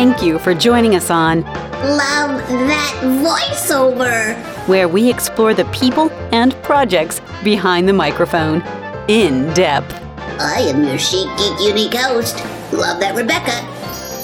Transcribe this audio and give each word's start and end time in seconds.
Thank 0.00 0.22
you 0.22 0.38
for 0.38 0.54
joining 0.54 0.94
us 0.94 1.10
on 1.10 1.42
Love 1.42 2.40
that 2.48 3.00
voiceover. 3.22 4.34
where 4.66 4.88
we 4.88 5.10
explore 5.10 5.52
the 5.52 5.66
people 5.66 6.10
and 6.32 6.54
projects 6.62 7.20
behind 7.44 7.86
the 7.86 7.92
microphone 7.92 8.62
in 9.08 9.52
depth. 9.52 9.92
I 10.40 10.60
am 10.60 10.84
your 10.84 10.96
chic, 10.98 11.28
geek, 11.36 11.60
unique 11.60 11.92
host. 11.92 12.36
Love 12.72 12.98
that, 13.00 13.14
Rebecca. 13.14 13.50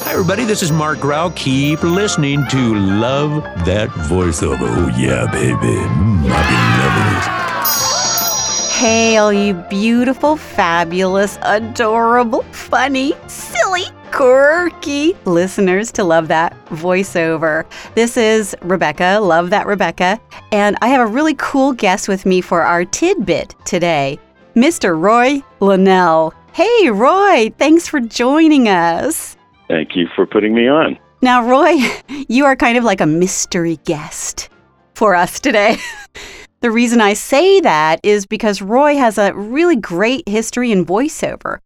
Hi, 0.07 0.13
everybody. 0.13 0.45
This 0.47 0.63
is 0.63 0.73
Mark 0.73 0.99
Grau. 0.99 1.29
Keep 1.37 1.83
listening 1.83 2.47
to 2.47 2.75
Love 2.75 3.43
That 3.67 3.91
Voiceover. 4.09 4.61
Oh, 4.63 4.89
yeah, 4.97 5.31
baby. 5.31 5.77
Mm, 5.77 6.31
I've 6.33 6.49
been 6.49 6.67
loving 6.81 7.19
it. 7.19 8.73
Hey, 8.73 9.19
all 9.19 9.31
you 9.31 9.53
beautiful, 9.69 10.39
fabulous, 10.39 11.39
adorable, 11.43 12.45
funny, 12.45 13.13
silly, 13.27 13.85
quirky 14.17 15.13
listeners 15.27 15.93
to 15.93 16.03
Love 16.03 16.29
That 16.29 16.57
Voiceover. 16.69 17.67
This 17.95 18.17
is 18.17 18.57
Rebecca, 18.63 19.19
Love 19.21 19.51
That 19.51 19.67
Rebecca, 19.67 20.19
and 20.53 20.79
I 20.81 20.89
have 20.89 21.07
a 21.07 21.13
really 21.13 21.35
cool 21.35 21.75
guest 21.75 22.09
with 22.09 22.25
me 22.25 22.41
for 22.41 22.63
our 22.63 22.87
tidbit 22.87 23.55
today, 23.67 24.19
Mr. 24.55 24.99
Roy 24.99 25.43
Linnell. 25.61 26.33
Hey, 26.55 26.89
Roy, 26.89 27.53
thanks 27.59 27.87
for 27.87 28.01
joining 28.01 28.71
us. 28.71 29.37
Thank 29.69 29.95
you 29.95 30.07
for 30.17 30.25
putting 30.25 30.55
me 30.55 30.67
on. 30.67 30.99
Now, 31.21 31.47
Roy, 31.47 31.77
you 32.31 32.47
are 32.47 32.57
kind 32.57 32.79
of 32.79 32.85
like 32.85 33.03
a 33.03 33.07
mystery 33.07 33.79
guest 33.85 34.49
for 34.95 35.15
us 35.15 35.41
today. 35.41 35.77
the 36.61 36.71
reason 36.71 37.03
I 37.03 37.13
say 37.13 37.61
that 37.61 38.01
is 38.03 38.25
because 38.25 38.63
Roy 38.63 38.97
has 38.97 39.19
a 39.19 39.35
really 39.35 39.77
great 39.77 40.27
history 40.27 40.73
in 40.73 40.87
voiceover. 40.87 41.59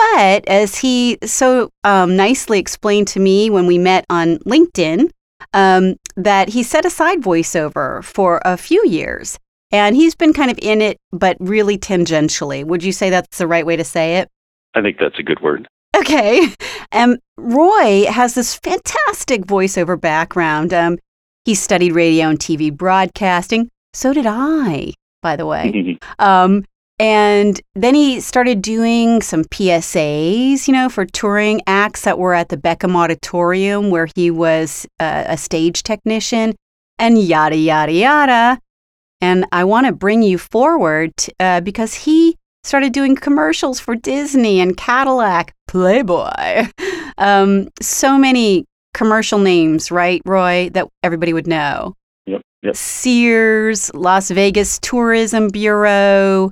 But 0.00 0.48
as 0.48 0.76
he 0.76 1.18
so 1.24 1.68
um, 1.84 2.16
nicely 2.16 2.58
explained 2.58 3.08
to 3.08 3.20
me 3.20 3.50
when 3.50 3.66
we 3.66 3.76
met 3.76 4.06
on 4.08 4.38
LinkedIn, 4.38 5.10
um, 5.52 5.96
that 6.16 6.48
he 6.48 6.62
set 6.62 6.86
aside 6.86 7.20
voiceover 7.20 8.02
for 8.02 8.40
a 8.42 8.56
few 8.56 8.82
years. 8.88 9.38
And 9.70 9.94
he's 9.94 10.14
been 10.14 10.32
kind 10.32 10.50
of 10.50 10.58
in 10.62 10.80
it, 10.80 10.96
but 11.12 11.36
really 11.38 11.76
tangentially. 11.76 12.64
Would 12.64 12.82
you 12.82 12.92
say 12.92 13.10
that's 13.10 13.36
the 13.36 13.46
right 13.46 13.66
way 13.66 13.76
to 13.76 13.84
say 13.84 14.16
it? 14.16 14.28
I 14.74 14.80
think 14.80 14.96
that's 14.98 15.18
a 15.18 15.22
good 15.22 15.40
word. 15.42 15.68
Okay. 15.96 16.48
Um, 16.92 17.18
Roy 17.36 18.06
has 18.06 18.34
this 18.34 18.56
fantastic 18.56 19.42
voiceover 19.42 20.00
background. 20.00 20.74
Um, 20.74 20.98
he 21.44 21.54
studied 21.54 21.92
radio 21.92 22.28
and 22.28 22.36
TV 22.36 22.76
broadcasting. 22.76 23.68
So 23.94 24.12
did 24.12 24.26
I, 24.26 24.94
by 25.22 25.36
the 25.36 25.46
way. 25.46 25.98
Um, 26.18 26.64
and 27.00 27.58
then 27.74 27.94
he 27.94 28.20
started 28.20 28.60
doing 28.60 29.22
some 29.22 29.44
PSAs, 29.44 30.68
you 30.68 30.74
know, 30.74 30.90
for 30.90 31.06
touring 31.06 31.62
acts 31.66 32.02
that 32.02 32.18
were 32.18 32.34
at 32.34 32.50
the 32.50 32.58
Beckman 32.58 32.94
Auditorium, 32.94 33.88
where 33.88 34.06
he 34.14 34.30
was 34.30 34.86
uh, 35.00 35.24
a 35.26 35.38
stage 35.38 35.82
technician, 35.82 36.54
and 36.98 37.18
yada, 37.18 37.56
yada, 37.56 37.92
yada. 37.92 38.58
And 39.22 39.46
I 39.50 39.64
want 39.64 39.86
to 39.86 39.92
bring 39.92 40.22
you 40.22 40.36
forward 40.36 41.12
uh, 41.40 41.62
because 41.62 41.94
he 41.94 42.36
started 42.64 42.92
doing 42.92 43.16
commercials 43.16 43.80
for 43.80 43.96
Disney 43.96 44.60
and 44.60 44.76
Cadillac, 44.76 45.54
Playboy. 45.66 46.66
Um, 47.18 47.68
so 47.82 48.16
many 48.16 48.64
commercial 48.94 49.38
names, 49.38 49.90
right, 49.90 50.22
Roy, 50.24 50.70
that 50.72 50.88
everybody 51.02 51.34
would 51.34 51.46
know. 51.46 51.94
Yep, 52.24 52.40
yep. 52.62 52.76
Sears, 52.76 53.92
Las 53.92 54.30
Vegas 54.30 54.78
Tourism 54.78 55.48
Bureau, 55.48 56.50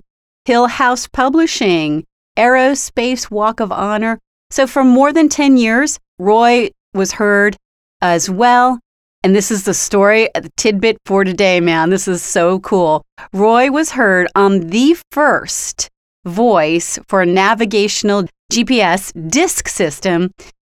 Hill 0.48 0.66
House 0.66 1.06
Publishing, 1.06 2.04
Aerospace 2.38 3.30
Walk 3.30 3.60
of 3.60 3.70
Honor. 3.70 4.18
So 4.50 4.66
for 4.66 4.82
more 4.82 5.12
than 5.12 5.28
10 5.28 5.58
years, 5.58 5.98
Roy 6.18 6.70
was 6.94 7.12
heard 7.12 7.54
as 8.00 8.30
well. 8.30 8.80
And 9.22 9.36
this 9.36 9.50
is 9.50 9.64
the 9.64 9.74
story, 9.74 10.30
the 10.34 10.50
tidbit 10.56 10.96
for 11.04 11.22
today, 11.22 11.60
man. 11.60 11.90
This 11.90 12.08
is 12.08 12.22
so 12.22 12.60
cool. 12.60 13.04
Roy 13.34 13.70
was 13.70 13.90
heard 13.90 14.26
on 14.34 14.68
the 14.68 14.96
first 15.12 15.90
voice 16.24 16.98
for 17.08 17.20
a 17.20 17.26
navigational 17.26 18.24
GPS 18.50 19.12
disc 19.30 19.68
system, 19.68 20.30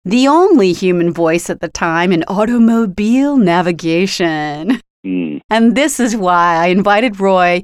the 0.05 0.27
only 0.27 0.73
human 0.73 1.13
voice 1.13 1.49
at 1.49 1.61
the 1.61 1.69
time 1.69 2.11
in 2.11 2.25
automobile 2.27 3.37
navigation. 3.37 4.81
Mm. 5.07 5.41
And 5.49 5.77
this 5.77 6.01
is 6.01 6.17
why 6.17 6.57
I 6.57 6.67
invited 6.67 7.21
Roy 7.21 7.63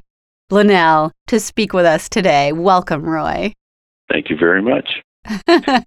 Linnell 0.51 1.13
to 1.27 1.41
speak 1.41 1.73
with 1.73 1.85
us 1.85 2.09
today. 2.09 2.53
Welcome, 2.53 3.03
Roy. 3.03 3.53
Thank 4.11 4.31
you 4.31 4.37
very 4.37 4.63
much. 4.63 5.03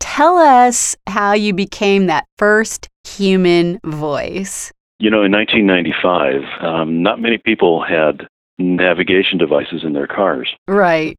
Tell 0.00 0.36
us 0.36 0.96
how 1.06 1.32
you 1.32 1.54
became 1.54 2.06
that 2.06 2.26
first 2.36 2.88
human 3.06 3.78
voice. 3.84 4.72
You 4.98 5.10
know, 5.10 5.22
in 5.22 5.32
1995, 5.32 6.42
um, 6.60 7.02
not 7.02 7.20
many 7.20 7.38
people 7.38 7.84
had 7.84 8.26
navigation 8.58 9.38
devices 9.38 9.82
in 9.84 9.92
their 9.92 10.06
cars. 10.06 10.52
Right. 10.66 11.16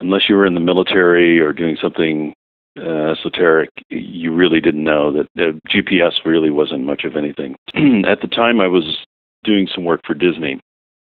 Unless 0.00 0.28
you 0.28 0.36
were 0.36 0.46
in 0.46 0.54
the 0.54 0.60
military 0.60 1.40
or 1.40 1.52
doing 1.52 1.76
something 1.80 2.34
uh, 2.78 3.12
esoteric, 3.12 3.70
you 3.88 4.32
really 4.32 4.60
didn't 4.60 4.84
know 4.84 5.12
that 5.12 5.26
uh, 5.38 5.52
GPS 5.68 6.24
really 6.24 6.50
wasn't 6.50 6.84
much 6.84 7.04
of 7.04 7.16
anything. 7.16 7.54
at 8.06 8.20
the 8.20 8.28
time, 8.30 8.60
I 8.60 8.68
was 8.68 9.04
doing 9.44 9.68
some 9.72 9.84
work 9.84 10.00
for 10.06 10.14
Disney, 10.14 10.60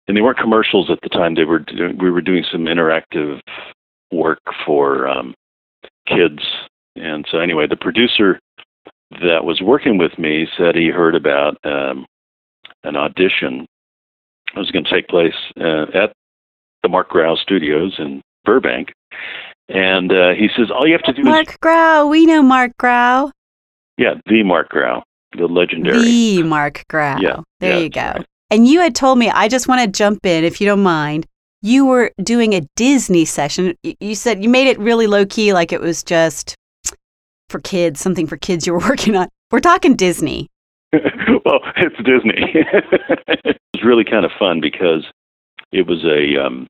and 0.10 0.18
they 0.18 0.22
weren't 0.22 0.40
commercials 0.40 0.90
at 0.90 0.98
the 1.04 1.10
time. 1.10 1.36
They 1.36 1.46
were 1.46 1.60
doing, 1.60 2.00
we 2.00 2.10
were 2.10 2.20
doing 2.20 2.44
some 2.52 2.62
interactive 2.66 3.40
work 4.12 4.42
for 4.66 5.08
um, 5.08 5.36
kids, 6.08 6.42
and 6.96 7.28
so 7.32 7.38
anyway, 7.38 7.68
the 7.68 7.76
producer 7.78 8.40
that 9.22 9.46
was 9.46 9.62
working 9.62 10.00
with 10.00 10.18
me 10.18 10.48
said 10.58 10.76
he 10.76 10.88
heard 10.88 11.14
about 11.14 11.58
um, 11.64 12.08
an 12.84 12.96
audition 12.96 13.68
that 14.54 14.60
was 14.60 14.72
going 14.72 14.84
to 14.84 14.92
take 14.92 15.08
place 15.08 15.36
uh, 15.62 15.84
at 15.94 16.12
the 16.82 16.90
Mark 16.90 17.10
Grau 17.10 17.36
Studios 17.36 17.96
in 18.00 18.22
Burbank. 18.46 18.92
And 19.68 20.12
uh, 20.12 20.32
he 20.32 20.48
says, 20.58 20.72
all 20.72 20.88
you 20.88 20.94
have 20.94 21.04
to 21.04 21.14
do 21.14 21.22
is, 21.22 21.26
Mark 21.26 21.60
Grau. 21.62 22.08
We 22.08 22.26
know 22.26 22.42
Mark 22.42 22.72
Grau. 22.80 23.32
yeah, 23.98 24.16
the 24.26 24.42
Mark 24.42 24.70
Grau, 24.70 25.04
the 25.38 25.46
legendary. 25.46 26.02
The 26.02 26.42
Mark 26.44 26.84
Grau. 26.90 27.20
Yeah, 27.20 27.42
There 27.60 27.74
yeah, 27.74 27.80
you 27.80 27.90
go. 27.90 28.02
right. 28.02 28.26
And 28.52 28.68
you 28.68 28.82
had 28.82 28.96
told 28.96 29.20
me, 29.20 29.30
I 29.30 29.48
just 29.48 29.68
want 29.68 29.82
to 29.82 29.88
jump 29.88 30.26
in 30.26 30.44
if 30.44 30.60
you 30.60 30.68
don't 30.68 30.84
mind. 30.84 31.26
You 31.62 31.86
were 31.86 32.12
doing 32.24 32.54
a 32.54 32.62
Disney 32.76 33.26
session. 33.26 33.76
You 33.84 34.16
said 34.16 34.44
you 34.44 34.50
made 34.50 34.68
it 34.68 34.80
really 34.80 35.08
low 35.08 35.26
key, 35.26 35.54
like 35.54 35.72
it 35.72 35.82
was 35.82 36.04
just 36.04 36.56
for 37.50 37.60
kids, 37.60 38.00
something 38.00 38.28
for 38.28 38.38
kids 38.38 38.66
you 38.66 38.74
were 38.74 38.80
working 38.90 39.16
on. 39.16 39.28
We're 39.52 39.60
talking 39.60 39.96
Disney. 39.96 40.48
well, 40.94 41.60
it's 41.78 41.98
Disney. 41.98 42.34
it 43.46 43.58
was 43.74 43.84
really 43.84 44.06
kind 44.06 44.26
of 44.26 44.32
fun 44.40 44.62
because 44.62 45.06
it 45.72 45.86
was 45.86 46.04
a 46.04 46.44
um, 46.44 46.68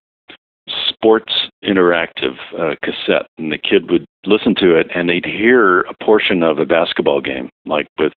sports 0.90 1.34
interactive 1.64 2.36
uh, 2.58 2.76
cassette, 2.84 3.28
and 3.38 3.52
the 3.52 3.58
kid 3.58 3.90
would 3.90 4.06
listen 4.26 4.56
to 4.56 4.76
it, 4.76 4.88
and 4.94 5.10
they'd 5.10 5.26
hear 5.26 5.82
a 5.82 5.94
portion 6.04 6.44
of 6.44 6.60
a 6.60 6.66
basketball 6.66 7.22
game, 7.22 7.50
like 7.66 7.88
with 7.98 8.12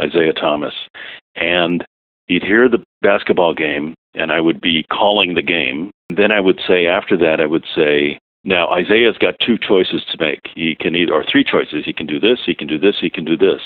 Isiah 0.00 0.32
Thomas, 0.32 0.74
and 1.36 1.84
he'd 2.26 2.42
hear 2.42 2.68
the 2.68 2.82
basketball 3.02 3.54
game, 3.54 3.94
and 4.14 4.32
I 4.32 4.40
would 4.40 4.60
be 4.60 4.84
calling 4.92 5.34
the 5.34 5.42
game. 5.42 5.90
Then 6.14 6.30
I 6.32 6.40
would 6.40 6.60
say 6.66 6.86
after 6.86 7.16
that, 7.18 7.40
I 7.40 7.46
would 7.46 7.64
say. 7.74 8.18
Now 8.46 8.76
Isiah's 8.76 9.16
got 9.16 9.36
two 9.40 9.56
choices 9.56 10.04
to 10.12 10.18
make. 10.20 10.40
He 10.54 10.76
can 10.78 10.94
either, 10.94 11.14
or 11.14 11.24
three 11.24 11.44
choices. 11.44 11.84
He 11.86 11.94
can 11.94 12.06
do 12.06 12.20
this. 12.20 12.40
He 12.44 12.54
can 12.54 12.66
do 12.66 12.78
this. 12.78 12.96
He 13.00 13.08
can 13.08 13.24
do 13.24 13.38
this 13.38 13.60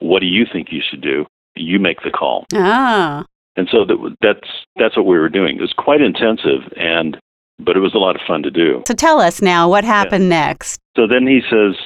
what 0.00 0.20
do 0.20 0.26
you 0.26 0.44
think 0.50 0.72
you 0.72 0.80
should 0.82 1.00
do? 1.00 1.26
You 1.54 1.78
make 1.78 2.02
the 2.02 2.10
call. 2.10 2.46
Ah, 2.54 3.24
And 3.56 3.68
so 3.70 3.84
that, 3.84 4.16
that's 4.20 4.48
that's 4.76 4.96
what 4.96 5.06
we 5.06 5.18
were 5.18 5.28
doing. 5.28 5.56
It 5.56 5.60
was 5.60 5.74
quite 5.76 6.00
intensive, 6.00 6.62
and 6.76 7.18
but 7.58 7.76
it 7.76 7.80
was 7.80 7.94
a 7.94 7.98
lot 7.98 8.16
of 8.16 8.22
fun 8.26 8.42
to 8.42 8.50
do. 8.50 8.82
so 8.86 8.94
tell 8.94 9.20
us 9.20 9.40
now 9.42 9.68
what 9.68 9.84
happened 9.84 10.28
next. 10.28 10.80
So 10.96 11.06
then 11.06 11.26
he 11.26 11.40
says, 11.50 11.76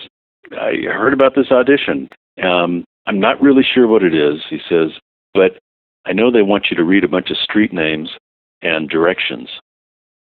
"I 0.53 0.73
heard 0.93 1.13
about 1.13 1.35
this 1.35 1.51
audition. 1.51 2.09
Um, 2.43 2.85
I'm 3.07 3.21
not 3.21 3.43
really 3.43 3.65
sure 3.65 3.87
what 3.87 4.03
it 4.03 4.15
is." 4.15 4.41
He 4.49 4.61
says, 4.69 4.91
"But 5.35 5.59
I 6.07 6.13
know 6.13 6.31
they 6.31 6.43
want 6.43 6.67
you 6.71 6.77
to 6.77 6.85
read 6.85 7.05
a 7.05 7.09
bunch 7.09 7.31
of 7.31 7.37
street 7.39 7.73
names 7.73 8.11
and 8.63 8.89
directions." 8.89 9.49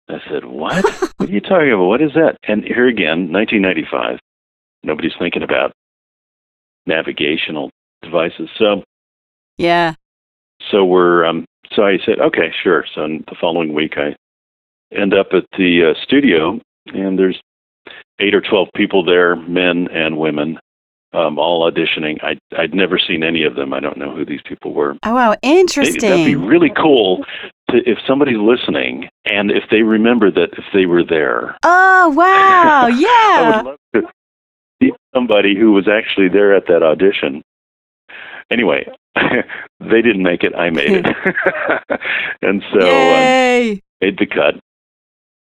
I 0.09 0.21
said, 0.29 0.45
"What? 0.45 0.85
what 1.17 1.29
are 1.29 1.33
you 1.33 1.41
talking 1.41 1.73
about? 1.73 1.87
What 1.87 2.03
is 2.03 2.13
that?" 2.15 2.37
And 2.47 2.65
here 2.65 2.87
again, 2.89 3.33
1995. 3.33 4.19
Nobody's 4.85 5.13
thinking 5.19 5.43
about 5.43 5.73
navigational 6.87 7.71
devices. 8.03 8.49
So 8.57 8.83
Yeah. 9.59 9.95
so 10.71 10.85
we're 10.85 11.25
um, 11.25 11.45
so 11.75 11.85
I 11.85 11.99
said, 12.05 12.19
okay, 12.21 12.53
sure. 12.63 12.85
So 12.95 13.07
the 13.07 13.37
following 13.41 13.75
week, 13.75 13.95
I 13.99 14.17
end 14.95 15.15
up 15.15 15.29
at 15.33 15.45
the 15.57 15.91
uh, 15.91 16.03
studio, 16.03 16.61
and 16.87 17.19
there's 17.19 17.39
eight 18.21 18.35
or 18.35 18.41
twelve 18.41 18.69
people 18.75 19.05
there, 19.05 19.37
men 19.37 19.89
and 19.93 20.17
women, 20.17 20.59
um, 21.13 21.39
all 21.39 21.71
auditioning. 21.71 22.23
I 22.23 22.39
I'd 22.57 22.75
never 22.75 22.99
seen 22.99 23.23
any 23.23 23.45
of 23.45 23.55
them. 23.55 23.73
I 23.73 23.81
don't 23.81 23.97
know 23.97 24.15
who 24.15 24.25
these 24.25 24.43
people 24.45 24.73
were. 24.73 24.97
Oh, 25.03 25.15
wow. 25.15 25.35
Interesting. 25.43 26.01
That'd 26.01 26.27
be 26.27 26.37
really 26.37 26.71
cool 26.71 27.25
to, 27.71 27.79
if 27.89 27.99
somebody's 28.07 28.39
listening 28.39 29.09
and 29.25 29.51
if 29.51 29.65
they 29.71 29.83
remember 29.83 30.31
that 30.31 30.51
if 30.53 30.65
they 30.73 30.87
were 30.87 31.05
there. 31.05 31.57
oh, 31.63 32.09
wow. 32.17 32.87
Yeah. 32.89 33.07
I 33.09 33.57
would 33.57 33.67
love 33.67 33.79
to. 33.95 34.03
See 34.81 34.93
somebody 35.13 35.57
who 35.59 35.73
was 35.73 35.89
actually 35.89 36.29
there 36.29 36.55
at 36.55 36.69
that 36.69 36.85
audition. 36.85 37.43
Anyway, 38.51 38.87
they 39.81 40.03
didn't 40.03 40.23
make 40.23 40.45
it. 40.45 40.55
I 40.55 40.71
made 40.71 41.05
it, 41.05 41.07
and 42.43 42.63
so 42.73 42.79
um, 42.79 43.81
made 44.01 44.19
the 44.19 44.27
cut. 44.27 44.55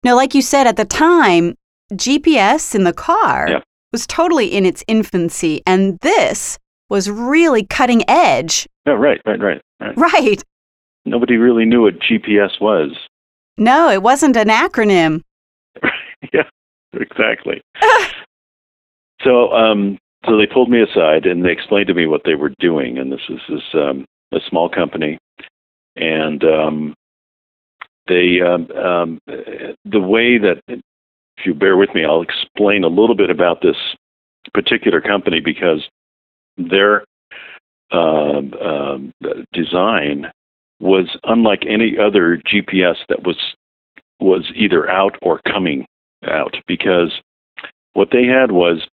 Now, 0.04 0.14
like 0.14 0.34
you 0.34 0.40
said 0.40 0.66
at 0.68 0.76
the 0.76 0.84
time, 0.84 1.56
GPS 1.92 2.74
in 2.74 2.84
the 2.84 2.92
car 2.92 3.48
Yeah. 3.50 3.60
Was 3.94 4.08
totally 4.08 4.48
in 4.48 4.66
its 4.66 4.82
infancy, 4.88 5.62
and 5.68 6.00
this 6.00 6.58
was 6.90 7.08
really 7.08 7.64
cutting 7.64 8.02
edge. 8.10 8.68
No, 8.86 8.94
right, 8.94 9.20
right, 9.24 9.40
right, 9.40 9.62
right. 9.78 9.96
Right. 9.96 10.42
Nobody 11.04 11.36
really 11.36 11.64
knew 11.64 11.82
what 11.82 12.00
GPS 12.00 12.60
was. 12.60 12.90
No, 13.56 13.90
it 13.90 14.02
wasn't 14.02 14.36
an 14.36 14.48
acronym. 14.48 15.20
yeah, 16.32 16.42
exactly. 16.92 17.62
so, 19.22 19.52
um, 19.52 19.96
so 20.26 20.36
they 20.36 20.46
pulled 20.52 20.70
me 20.70 20.82
aside 20.82 21.24
and 21.24 21.44
they 21.44 21.52
explained 21.52 21.86
to 21.86 21.94
me 21.94 22.08
what 22.08 22.22
they 22.24 22.34
were 22.34 22.52
doing. 22.58 22.98
And 22.98 23.12
this 23.12 23.20
is 23.28 23.38
this 23.48 23.62
um, 23.74 24.06
a 24.32 24.40
small 24.50 24.68
company, 24.68 25.18
and 25.94 26.42
um, 26.42 26.94
they 28.08 28.40
um, 28.40 28.68
um, 28.72 29.20
the 29.28 30.00
way 30.00 30.38
that 30.38 30.82
if 31.36 31.46
you 31.46 31.54
bear 31.54 31.76
with 31.76 31.94
me, 31.94 32.04
I'll 32.04 32.22
explain 32.22 32.84
a 32.84 32.88
little 32.88 33.16
bit 33.16 33.30
about 33.30 33.60
this 33.62 33.76
particular 34.52 35.00
company 35.00 35.40
because 35.40 35.88
their 36.56 37.04
um, 37.90 38.52
um, 38.54 39.12
design 39.52 40.26
was 40.80 41.16
unlike 41.24 41.64
any 41.68 41.96
other 41.98 42.38
GPS 42.38 42.96
that 43.08 43.22
was 43.24 43.36
was 44.20 44.50
either 44.54 44.88
out 44.88 45.16
or 45.22 45.40
coming 45.46 45.86
out 46.26 46.56
because 46.66 47.12
what 47.92 48.08
they 48.10 48.24
had 48.24 48.52
was 48.52 48.86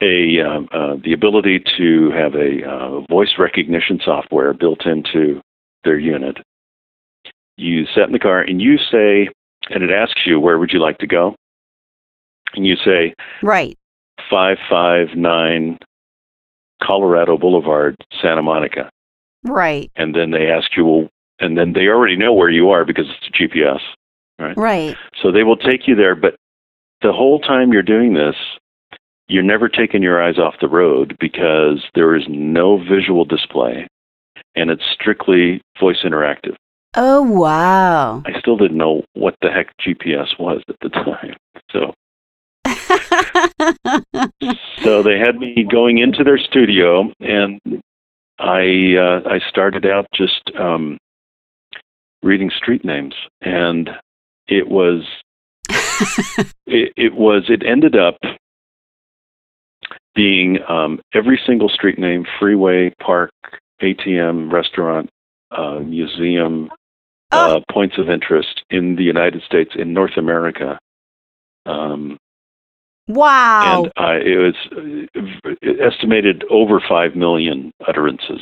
a 0.00 0.40
um, 0.40 0.68
uh, 0.72 0.96
the 1.02 1.12
ability 1.12 1.62
to 1.76 2.10
have 2.10 2.34
a 2.34 2.64
uh, 2.68 3.00
voice 3.08 3.34
recognition 3.38 4.00
software 4.04 4.52
built 4.52 4.86
into 4.86 5.40
their 5.84 5.98
unit. 5.98 6.38
You 7.56 7.84
sit 7.94 8.04
in 8.04 8.12
the 8.12 8.18
car 8.18 8.40
and 8.40 8.62
you 8.62 8.78
say, 8.78 9.28
and 9.70 9.82
it 9.82 9.90
asks 9.90 10.26
you 10.26 10.40
where 10.40 10.58
would 10.58 10.72
you 10.72 10.80
like 10.80 10.98
to 10.98 11.06
go, 11.06 11.34
and 12.54 12.66
you 12.66 12.76
say 12.76 13.14
Right. 13.42 13.76
five 14.30 14.58
five 14.68 15.14
nine 15.14 15.78
Colorado 16.82 17.36
Boulevard, 17.36 17.96
Santa 18.20 18.42
Monica, 18.42 18.90
Right. 19.44 19.90
and 19.96 20.14
then 20.14 20.30
they 20.30 20.50
ask 20.50 20.76
you, 20.76 20.84
well, 20.84 21.08
and 21.40 21.56
then 21.56 21.72
they 21.72 21.88
already 21.88 22.16
know 22.16 22.32
where 22.32 22.50
you 22.50 22.70
are 22.70 22.84
because 22.84 23.06
it's 23.10 23.28
GPS. 23.36 23.80
Right. 24.38 24.96
So 25.20 25.32
they 25.32 25.42
will 25.42 25.56
take 25.56 25.88
you 25.88 25.94
there, 25.96 26.14
but 26.14 26.36
the 27.02 27.12
whole 27.12 27.40
time 27.40 27.72
you're 27.72 27.82
doing 27.82 28.14
this, 28.14 28.36
you're 29.28 29.42
never 29.42 29.68
taking 29.68 30.02
your 30.02 30.22
eyes 30.22 30.38
off 30.38 30.54
the 30.60 30.68
road 30.68 31.16
because 31.20 31.84
there 31.94 32.14
is 32.14 32.24
no 32.28 32.78
visual 32.78 33.24
display 33.24 33.86
and 34.54 34.70
it's 34.70 34.84
strictly 34.92 35.60
voice 35.78 36.02
interactive. 36.02 36.54
Oh, 36.94 37.22
wow. 37.22 38.22
I 38.26 38.38
still 38.40 38.56
didn't 38.56 38.78
know 38.78 39.04
what 39.14 39.34
the 39.42 39.50
heck 39.50 39.76
GPS 39.78 40.38
was 40.38 40.62
at 40.68 40.76
the 40.80 40.88
time. 40.88 41.36
So 41.70 41.92
so 44.82 45.02
they 45.02 45.18
had 45.18 45.36
me 45.38 45.66
going 45.70 45.98
into 45.98 46.24
their 46.24 46.38
studio 46.38 47.12
and 47.20 47.60
I 48.38 48.94
uh, 48.96 49.28
I 49.28 49.40
started 49.48 49.86
out 49.86 50.06
just 50.14 50.50
um, 50.58 50.98
reading 52.22 52.50
street 52.56 52.84
names 52.84 53.14
and 53.40 53.90
it 54.46 54.68
was 54.68 55.04
it, 56.66 56.92
it 56.96 57.14
was 57.14 57.44
it 57.48 57.62
ended 57.66 57.96
up 57.96 58.16
being 60.14 60.58
um, 60.68 61.00
every 61.14 61.40
single 61.46 61.68
street 61.68 61.98
name 61.98 62.26
freeway 62.38 62.92
park 63.00 63.30
atm 63.82 64.52
restaurant 64.52 65.08
uh, 65.50 65.80
museum 65.80 66.70
Oh. 67.30 67.56
uh, 67.56 67.60
points 67.70 67.98
of 67.98 68.08
interest 68.08 68.62
in 68.70 68.96
the 68.96 69.02
united 69.02 69.42
states 69.42 69.72
in 69.74 69.92
north 69.92 70.16
america 70.16 70.78
um, 71.66 72.16
wow. 73.06 73.82
and 73.82 73.92
I, 73.98 74.14
it 74.14 74.38
was 74.38 75.08
uh, 75.12 75.84
estimated 75.84 76.44
over 76.48 76.80
5 76.80 77.14
million 77.16 77.70
utterances 77.86 78.40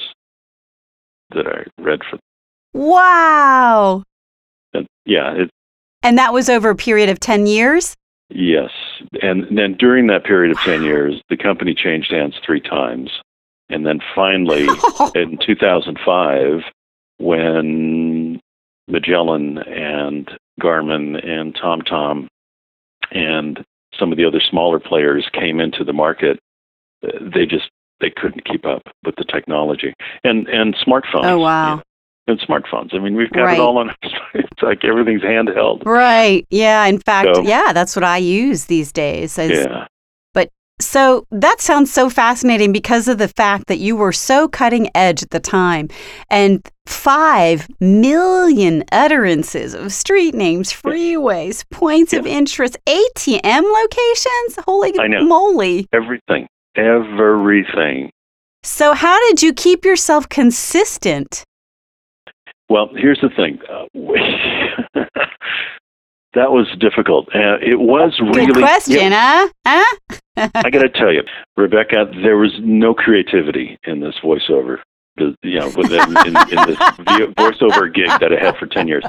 that 1.34 1.48
i 1.48 1.82
read 1.82 2.02
for 2.08 2.20
wow. 2.74 4.04
them 4.72 4.86
yeah 5.04 5.32
it, 5.34 5.50
And 6.04 6.16
that 6.18 6.32
was 6.32 6.48
over 6.48 6.70
a 6.70 6.76
period 6.76 7.08
of 7.08 7.18
10 7.18 7.46
years? 7.48 7.96
Yes. 8.30 8.70
And 9.22 9.58
then 9.58 9.74
during 9.76 10.06
that 10.08 10.24
period 10.24 10.52
of 10.52 10.58
10 10.62 10.82
years, 10.82 11.20
the 11.28 11.36
company 11.36 11.74
changed 11.74 12.12
hands 12.12 12.34
three 12.44 12.60
times. 12.60 13.10
And 13.68 13.84
then 13.84 14.00
finally, 14.14 14.68
in 15.16 15.38
2005, 15.44 16.62
when 17.18 18.40
Magellan 18.88 19.58
and 19.58 20.30
Garmin 20.60 21.26
and 21.26 21.54
TomTom 21.54 22.28
and 23.10 23.64
some 23.98 24.12
of 24.12 24.18
the 24.18 24.24
other 24.24 24.40
smaller 24.40 24.78
players 24.78 25.28
came 25.32 25.60
into 25.60 25.84
the 25.84 25.92
market, 25.92 26.38
they 27.20 27.46
just 27.46 27.70
they 28.00 28.10
couldn't 28.10 28.44
keep 28.44 28.66
up 28.66 28.82
with 29.04 29.16
the 29.16 29.24
technology 29.24 29.94
and 30.24 30.46
and 30.48 30.74
smartphones. 30.76 31.24
Oh, 31.24 31.38
wow. 31.38 31.70
you 31.70 31.76
know, 31.76 31.82
and 32.28 32.40
smartphones. 32.40 32.94
I 32.94 32.98
mean, 32.98 33.14
we've 33.14 33.30
got 33.30 33.42
Right. 33.44 33.58
it 33.58 33.60
all 33.60 33.78
on. 33.78 33.90
It's 34.34 34.62
like 34.62 34.84
everything's 34.84 35.22
handheld. 35.22 35.84
Right. 35.86 36.44
Yeah. 36.50 36.84
In 36.86 36.98
fact, 36.98 37.36
So- 37.36 37.42
yeah, 37.42 37.72
that's 37.72 37.96
what 37.96 38.04
I 38.04 38.18
use 38.18 38.66
these 38.66 38.92
days. 38.92 39.38
as- 39.38 39.50
Yeah. 39.50 39.86
So 40.78 41.26
that 41.30 41.60
sounds 41.60 41.90
so 41.90 42.10
fascinating 42.10 42.70
because 42.70 43.08
of 43.08 43.16
the 43.16 43.28
fact 43.28 43.66
that 43.68 43.78
you 43.78 43.96
were 43.96 44.12
so 44.12 44.46
cutting 44.46 44.90
edge 44.94 45.22
at 45.22 45.30
the 45.30 45.40
time. 45.40 45.88
And 46.28 46.66
five 46.84 47.66
million 47.80 48.84
utterances 48.92 49.72
of 49.72 49.92
street 49.92 50.34
names, 50.34 50.70
freeways, 50.72 51.64
points 51.70 52.12
of 52.12 52.26
interest, 52.26 52.76
ATM 52.86 53.62
locations. 53.62 54.64
Holy 54.66 54.92
moly. 55.24 55.88
Everything. 55.94 56.46
Everything. 56.76 58.10
So, 58.62 58.92
how 58.92 59.18
did 59.28 59.42
you 59.42 59.54
keep 59.54 59.84
yourself 59.84 60.28
consistent? 60.28 61.42
Well, 62.68 62.90
here's 62.94 63.20
the 63.20 63.30
thing. 63.30 63.60
Uh, 63.70 63.86
that 66.36 66.52
was 66.52 66.66
difficult. 66.78 67.26
Uh, 67.34 67.56
it 67.60 67.80
was 67.80 68.12
really. 68.20 68.46
Good 68.46 68.56
question, 68.56 69.10
Yeah, 69.12 69.48
huh? 69.66 69.84
Huh? 70.36 70.48
I 70.64 70.70
got 70.70 70.82
to 70.82 70.88
tell 70.90 71.12
you, 71.12 71.22
Rebecca, 71.56 72.10
there 72.22 72.36
was 72.36 72.52
no 72.60 72.94
creativity 72.94 73.78
in 73.84 74.00
this 74.00 74.14
voiceover. 74.22 74.78
The, 75.16 75.34
you 75.42 75.58
know, 75.58 75.68
within, 75.74 76.02
in, 76.26 76.36
in 76.36 76.66
this 76.66 76.78
voiceover 77.38 77.92
gig 77.92 78.08
that 78.20 78.34
I 78.38 78.44
had 78.44 78.58
for 78.58 78.66
ten 78.66 78.86
years, 78.86 79.02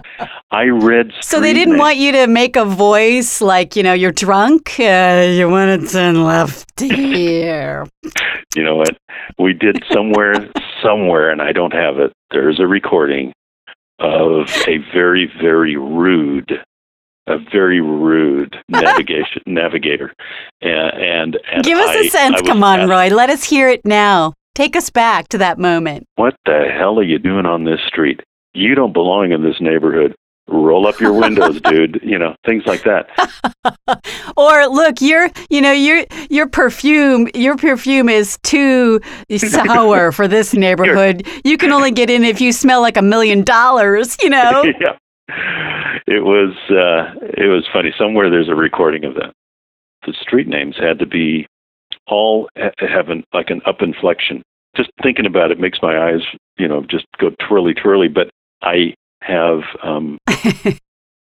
I 0.52 0.64
read. 0.68 1.12
So 1.20 1.42
they 1.42 1.52
didn't 1.54 1.74
names. 1.74 1.82
want 1.82 1.98
you 1.98 2.14
to 2.14 2.28
make 2.28 2.56
a 2.56 2.64
voice 2.64 3.42
like, 3.42 3.76
you 3.76 3.84
know, 3.84 3.92
you're 3.92 4.14
drunk, 4.14 4.80
uh, 4.80 5.28
you 5.30 5.50
want 5.50 5.90
to 5.90 6.12
left 6.14 6.80
here. 6.80 7.86
You 8.56 8.64
know 8.64 8.78
what? 8.78 8.98
We 9.38 9.54
did 9.54 9.84
somewhere, 9.94 10.34
somewhere, 10.82 11.30
and 11.30 11.42
I 11.44 11.52
don't 11.52 11.74
have 11.74 12.00
it. 12.00 12.12
There's 12.32 12.60
a 12.60 12.66
recording 12.66 13.34
of 14.00 14.48
a 14.68 14.76
very, 14.94 15.32
very 15.42 15.76
rude, 15.76 16.52
a 17.28 17.38
very 17.52 17.82
rude 17.82 18.56
navigation 18.70 19.42
navigator, 19.46 20.14
and 20.62 20.94
and, 20.94 21.40
and 21.52 21.64
Give 21.64 21.78
us 21.78 21.90
I- 21.90 22.00
a 22.00 22.10
sense. 22.10 22.42
Come 22.42 22.64
on, 22.64 22.82
asked, 22.82 22.90
Roy. 22.90 23.10
Let 23.10 23.30
us 23.30 23.44
hear 23.44 23.70
it 23.70 23.82
now. 23.86 24.34
Take 24.56 24.76
us 24.76 24.90
back 24.90 25.28
to 25.30 25.38
that 25.38 25.60
moment. 25.60 26.06
What 26.16 26.36
the 26.46 26.66
hell 26.76 26.98
are 27.00 27.04
you 27.04 27.20
doing 27.20 27.46
on 27.46 27.64
this 27.64 27.80
street? 27.88 28.22
You 28.54 28.74
don't 28.74 28.94
belong 28.94 29.32
in 29.32 29.44
this 29.44 29.62
neighborhood. 29.62 30.16
Roll 30.48 30.88
up 30.88 31.00
your 31.00 31.14
windows, 31.14 31.62
dude. 31.66 32.00
You 32.02 32.18
know 32.18 32.36
things 32.46 32.64
like 32.66 32.84
that. 32.84 33.08
Or 34.38 34.68
look, 34.68 35.02
your 35.02 35.30
you 35.50 35.62
know 35.62 35.72
your 35.72 36.06
your 36.30 36.48
perfume 36.48 37.28
your 37.34 37.58
perfume 37.58 38.08
is 38.08 38.38
too 38.44 39.00
sour 39.36 40.12
for 40.12 40.28
this 40.28 40.54
neighborhood. 40.54 41.26
You 41.44 41.58
can 41.58 41.72
only 41.72 41.90
get 41.92 42.10
in 42.12 42.24
if 42.24 42.40
you 42.40 42.52
smell 42.52 42.82
like 42.82 42.98
a 42.98 43.02
million 43.02 43.44
dollars. 43.44 44.16
You 44.22 44.30
know. 44.30 44.64
yeah. 44.80 44.98
It 45.30 46.24
was 46.24 46.56
uh, 46.70 47.20
it 47.38 47.48
was 47.48 47.68
funny. 47.72 47.94
Somewhere 47.98 48.30
there's 48.30 48.50
a 48.50 48.56
recording 48.56 49.04
of 49.04 49.16
that. 49.16 49.34
The 50.06 50.14
street 50.14 50.48
names 50.48 50.76
had 50.80 51.00
to 51.00 51.06
be 51.06 51.48
all 52.08 52.50
ha- 52.58 52.72
have 52.80 53.10
an 53.10 53.24
like 53.34 53.50
an 53.50 53.62
up 53.66 53.82
inflection. 53.82 54.42
Just 54.76 54.90
thinking 55.02 55.26
about 55.26 55.52
it 55.52 55.60
makes 55.60 55.80
my 55.82 55.98
eyes, 55.98 56.22
you 56.58 56.68
know, 56.68 56.84
just 56.90 57.06
go 57.20 57.32
twirly 57.48 57.74
twirly. 57.74 58.08
But 58.08 58.30
I 58.62 58.94
have 59.22 59.62
um, 59.84 60.18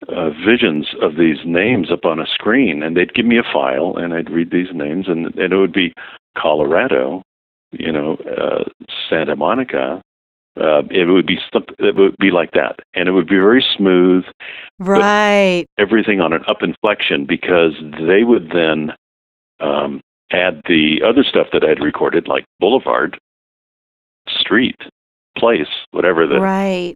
uh, 0.09 0.31
visions 0.47 0.89
of 1.01 1.17
these 1.17 1.39
names 1.45 1.91
up 1.91 2.05
on 2.05 2.21
a 2.21 2.27
screen, 2.27 2.83
and 2.83 2.97
they'd 2.97 3.15
give 3.15 3.27
me 3.27 3.39
a 3.39 3.53
file, 3.53 3.97
and 3.97 4.13
I'd 4.13 4.31
read 4.31 4.51
these 4.51 4.73
names, 4.73 5.07
and, 5.09 5.27
and 5.37 5.53
it 5.53 5.57
would 5.57 5.73
be 5.73 5.93
Colorado, 6.37 7.23
you 7.73 7.93
know, 7.93 8.17
uh, 8.17 8.65
Santa 9.09 9.37
Monica. 9.37 10.03
Uh, 10.61 10.83
it 10.91 11.09
would 11.11 11.27
be 11.27 11.39
it 11.79 11.97
would 11.97 12.17
be 12.19 12.31
like 12.31 12.53
that, 12.53 12.79
and 12.95 13.09
it 13.09 13.13
would 13.13 13.27
be 13.27 13.37
very 13.37 13.65
smooth, 13.77 14.25
right. 14.79 15.67
everything 15.79 16.21
on 16.21 16.33
an 16.33 16.45
up 16.47 16.63
inflection, 16.63 17.27
because 17.27 17.73
they 18.07 18.23
would 18.23 18.51
then 18.51 18.93
um, 19.59 20.01
add 20.31 20.61
the 20.69 21.03
other 21.05 21.25
stuff 21.25 21.49
that 21.53 21.65
I 21.65 21.71
had 21.71 21.81
recorded, 21.81 22.29
like 22.29 22.45
Boulevard, 22.61 23.19
Street, 24.29 24.77
Place, 25.37 25.67
whatever 25.91 26.27
the 26.27 26.41
Right. 26.41 26.95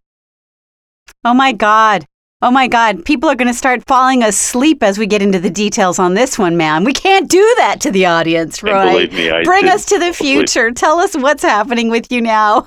Oh 1.25 1.35
my 1.35 1.53
God. 1.53 2.07
Oh 2.41 2.53
my 2.53 2.69
God. 2.69 3.05
People 3.05 3.29
are 3.29 3.35
going 3.35 3.53
to 3.53 3.59
start 3.59 3.83
falling 3.89 4.23
asleep 4.23 4.85
as 4.85 4.99
we 4.99 5.07
get 5.07 5.23
into 5.23 5.41
the 5.41 5.51
details 5.51 5.99
on 5.99 6.15
this 6.15 6.39
one, 6.39 6.57
man. 6.57 6.85
We 6.85 6.93
can't 6.93 7.29
do 7.29 7.55
that 7.59 7.81
to 7.81 7.91
the 7.91 8.07
audience, 8.07 8.63
and 8.63 8.71
Roy. 8.71 8.93
believe 8.93 9.13
me, 9.13 9.31
I 9.31 9.43
Bring 9.43 9.65
did 9.65 9.73
us 9.73 9.85
to 9.87 9.99
the 9.99 10.13
future. 10.13 10.71
Tell 10.71 11.01
us 11.01 11.17
what's 11.17 11.43
happening 11.43 11.91
with 11.91 12.13
you 12.13 12.23
now. 12.23 12.65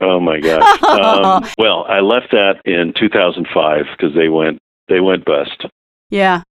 Oh 0.00 0.20
my 0.20 0.40
gosh. 0.40 0.82
um, 0.82 1.44
well, 1.58 1.84
I 1.88 2.00
left 2.00 2.30
that 2.32 2.60
in 2.64 2.92
2005 2.98 3.84
because 3.96 4.14
they 4.14 4.28
went 4.28 4.58
they 4.88 5.00
went 5.00 5.24
bust. 5.24 5.66
Yeah. 6.10 6.42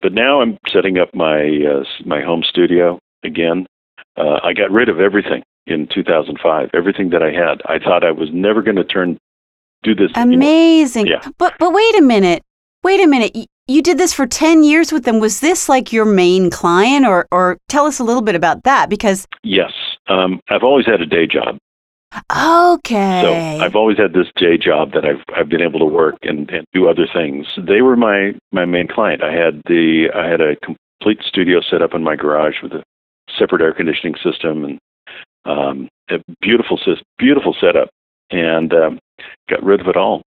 But 0.00 0.12
now 0.12 0.40
I'm 0.40 0.58
setting 0.68 0.98
up 0.98 1.14
my 1.14 1.40
uh, 1.44 1.84
my 2.04 2.22
home 2.22 2.42
studio 2.48 2.98
again. 3.24 3.66
Uh, 4.16 4.38
I 4.44 4.52
got 4.52 4.70
rid 4.70 4.88
of 4.88 5.00
everything 5.00 5.42
in 5.66 5.88
2005. 5.92 6.70
Everything 6.74 7.10
that 7.10 7.22
I 7.22 7.32
had. 7.32 7.62
I 7.66 7.78
thought 7.78 8.04
I 8.04 8.10
was 8.12 8.28
never 8.32 8.62
going 8.62 8.76
to 8.76 8.84
turn 8.84 9.18
do 9.82 9.94
this. 9.94 10.10
anymore. 10.16 10.36
Amazing. 10.48 11.06
Yeah. 11.06 11.26
But 11.38 11.54
but 11.58 11.72
wait 11.72 11.96
a 11.98 12.02
minute. 12.02 12.42
Wait 12.82 13.00
a 13.00 13.06
minute. 13.06 13.32
Y- 13.34 13.46
You 13.66 13.80
did 13.82 13.96
this 13.96 14.12
for 14.12 14.26
10 14.26 14.62
years 14.62 14.92
with 14.92 15.04
them. 15.04 15.20
Was 15.20 15.40
this 15.40 15.68
like 15.70 15.90
your 15.92 16.04
main 16.04 16.50
client 16.50 17.06
or 17.06 17.26
or 17.32 17.56
tell 17.68 17.86
us 17.86 17.98
a 17.98 18.04
little 18.04 18.22
bit 18.22 18.34
about 18.34 18.62
that 18.64 18.88
because 18.90 19.26
Yes. 19.42 19.72
Um, 20.06 20.40
I've 20.50 20.62
always 20.62 20.84
had 20.86 21.00
a 21.00 21.06
day 21.06 21.26
job. 21.26 21.56
Okay. 22.30 23.22
So 23.22 23.64
I've 23.64 23.74
always 23.74 23.98
had 23.98 24.12
this 24.12 24.28
day 24.36 24.56
job 24.56 24.92
that 24.92 25.04
I've 25.04 25.22
I've 25.36 25.48
been 25.48 25.60
able 25.60 25.80
to 25.80 25.86
work 25.86 26.16
and, 26.22 26.48
and 26.50 26.66
do 26.72 26.88
other 26.88 27.06
things. 27.12 27.46
They 27.56 27.82
were 27.82 27.96
my 27.96 28.32
my 28.52 28.64
main 28.64 28.88
client. 28.88 29.22
I 29.22 29.32
had 29.32 29.62
the 29.66 30.08
I 30.14 30.28
had 30.28 30.40
a 30.40 30.56
complete 30.56 31.20
studio 31.26 31.60
set 31.60 31.82
up 31.82 31.94
in 31.94 32.02
my 32.02 32.16
garage 32.16 32.56
with 32.62 32.72
a 32.72 32.82
separate 33.38 33.62
air 33.62 33.72
conditioning 33.72 34.14
system 34.22 34.64
and 34.64 34.78
um, 35.44 35.88
a 36.10 36.16
beautiful 36.40 36.78
beautiful 37.18 37.54
setup, 37.60 37.90
and 38.30 38.72
um, 38.72 38.98
got 39.48 39.62
rid 39.62 39.80
of 39.80 39.88
it 39.88 39.96
all. 39.96 40.22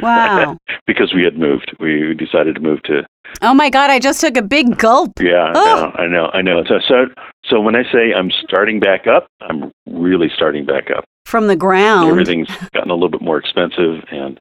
Wow. 0.00 0.56
because 0.86 1.12
we 1.14 1.24
had 1.24 1.38
moved. 1.38 1.74
We 1.80 2.14
decided 2.14 2.54
to 2.56 2.60
move 2.60 2.82
to 2.84 3.02
oh 3.42 3.52
my 3.54 3.68
god, 3.70 3.90
I 3.90 3.98
just 3.98 4.20
took 4.20 4.36
a 4.36 4.42
big 4.42 4.78
gulp. 4.78 5.12
yeah. 5.20 5.52
Oh. 5.54 5.90
I 5.96 6.06
know. 6.06 6.30
I 6.32 6.42
know. 6.42 6.62
So 6.66 6.78
so 6.86 7.06
so 7.44 7.60
when 7.60 7.74
I 7.76 7.82
say 7.92 8.12
I'm 8.16 8.30
starting 8.30 8.80
back 8.80 9.06
up, 9.06 9.26
I'm 9.40 9.70
really 9.86 10.28
starting 10.34 10.64
back 10.64 10.90
up. 10.96 11.04
From 11.26 11.46
the 11.46 11.56
ground. 11.56 12.08
everything's 12.10 12.48
gotten 12.72 12.90
a 12.90 12.94
little 12.94 13.10
bit 13.10 13.20
more 13.22 13.36
expensive 13.38 14.02
and 14.10 14.38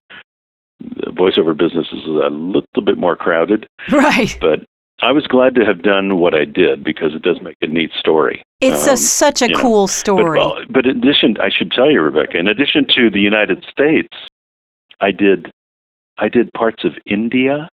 the 0.80 1.12
voiceover 1.12 1.58
business 1.58 1.88
is 1.92 2.06
a 2.06 2.30
little 2.30 2.64
bit 2.86 2.98
more 2.98 3.16
crowded 3.16 3.68
Right. 3.92 4.38
but 4.40 4.60
i 5.02 5.12
was 5.12 5.26
glad 5.28 5.56
to 5.56 5.66
have 5.66 5.82
done 5.82 6.20
what 6.20 6.34
i 6.36 6.46
did 6.46 6.84
because 6.84 7.14
it 7.16 7.24
does 7.24 7.42
make 7.42 7.56
a 7.62 7.68
neat 7.68 7.90
story 8.00 8.42
It's 8.62 8.88
Um, 8.88 8.94
a, 8.94 8.98
such 8.98 9.42
a 9.42 9.48
you 9.48 9.54
know, 9.56 9.60
cool 9.60 9.84
but, 9.88 9.92
story. 9.92 10.40
well, 10.40 10.60
but 10.70 10.86
in 10.86 10.98
addition 11.00 11.36
i 11.42 11.50
should 11.50 11.72
tell 11.72 11.90
you 11.92 12.00
rebecca 12.00 12.38
in 12.38 12.48
addition 12.48 12.86
to 12.96 13.10
the 13.10 13.20
united 13.20 13.66
states 13.70 14.16
i 15.01 15.12
did 15.12 15.51
i 16.18 16.27
did 16.30 16.51
parts 16.54 16.84
of 16.84 16.94
india 17.06 17.68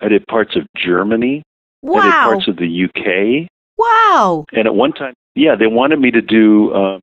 i 0.00 0.08
did 0.08 0.26
parts 0.26 0.56
of 0.56 0.62
germany 0.76 1.42
i 1.86 1.88
did 2.02 2.12
parts 2.12 2.48
of 2.48 2.56
the 2.56 2.84
uk 2.84 3.48
Wow. 3.78 4.44
and 4.52 4.66
at 4.66 4.74
one 4.74 4.92
time, 4.92 5.14
yeah, 5.34 5.56
they 5.56 5.66
wanted 5.66 5.98
me 5.98 6.10
to 6.12 6.20
do 6.22 6.70
uh, 6.72 6.98